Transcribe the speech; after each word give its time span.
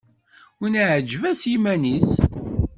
Winna 0.59 0.83
iεǧeb-as 0.89 1.41
yiman-is! 1.51 2.09